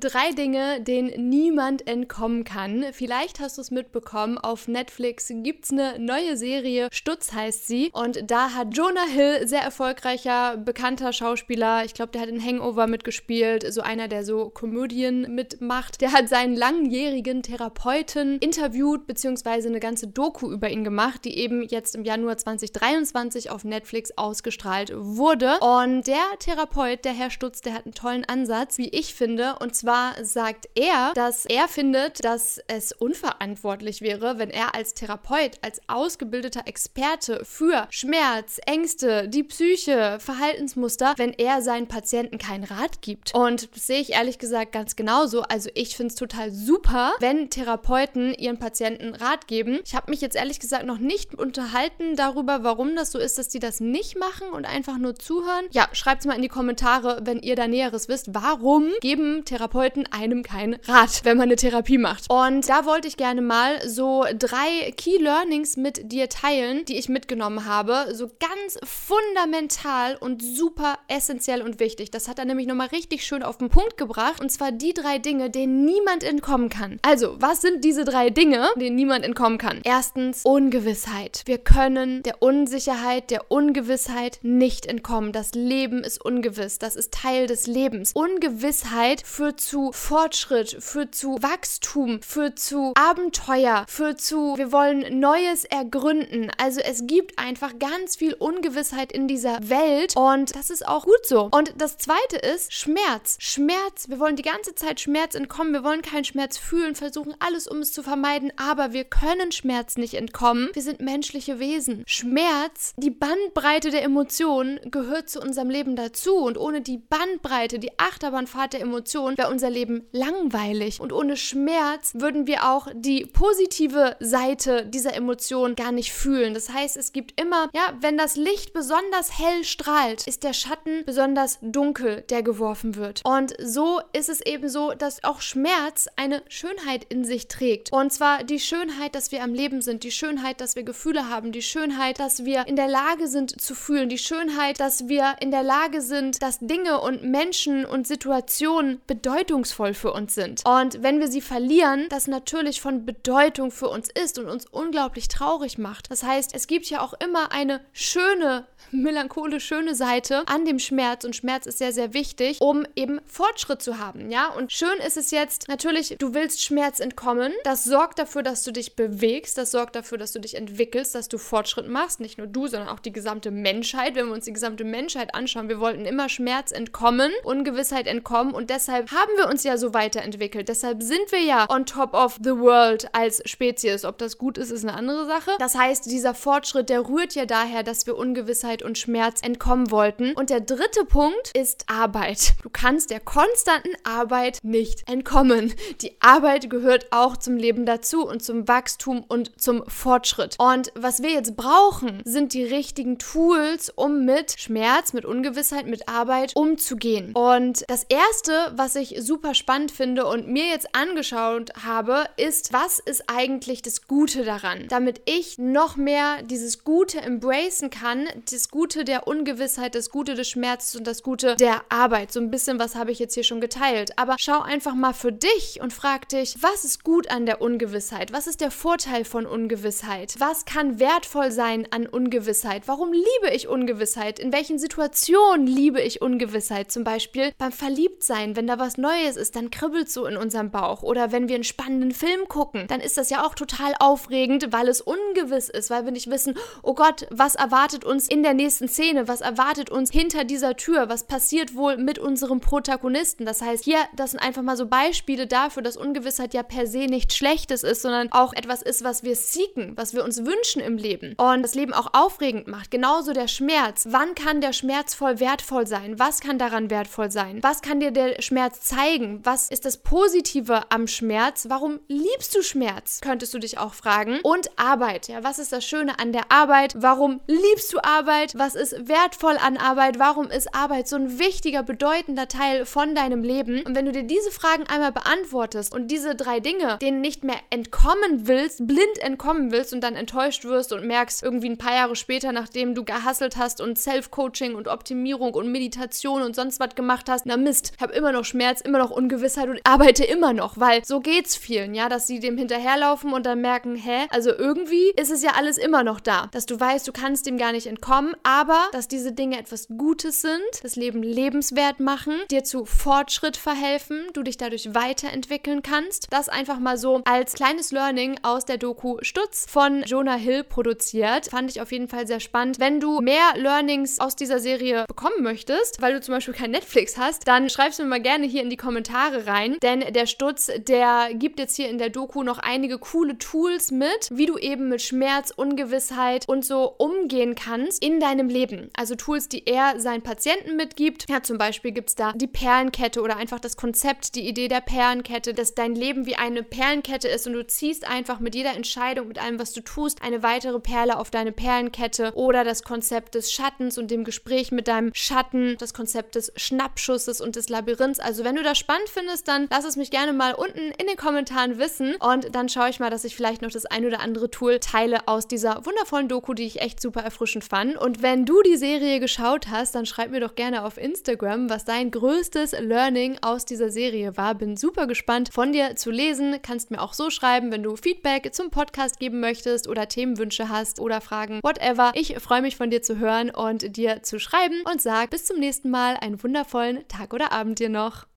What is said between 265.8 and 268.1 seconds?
sein? Was kann daran wertvoll sein? Was kann